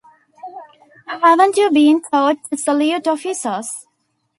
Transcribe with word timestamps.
Haven't 1.05 1.57
you 1.57 1.69
been 1.69 2.01
taught 2.01 2.37
to 2.49 2.57
salute 2.57 3.05
officers? 3.05 3.85